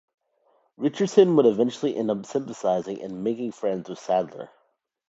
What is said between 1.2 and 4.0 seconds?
would eventually end up sympathising and making friends with